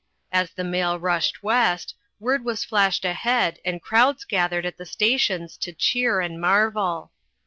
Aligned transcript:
As 0.31 0.49
the 0.49 0.63
mail 0.63 0.97
rushed 0.99 1.43
west, 1.43 1.93
word 2.19 2.43
was 2.43 2.63
flashed 2.63 3.05
ahead, 3.05 3.59
and 3.63 3.83
crowds 3.83 4.25
gathered 4.25 4.65
at 4.65 4.77
the 4.79 4.83
stations 4.87 5.57
to 5.57 5.73
cheer 5.73 6.21
and 6.21 6.41
marvel. 6.41 7.11